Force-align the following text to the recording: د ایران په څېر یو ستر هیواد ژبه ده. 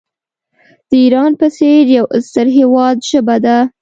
د 0.89 0.91
ایران 1.03 1.31
په 1.39 1.47
څېر 1.55 1.83
یو 1.97 2.05
ستر 2.27 2.47
هیواد 2.57 2.97
ژبه 3.09 3.35
ده. 3.45 3.57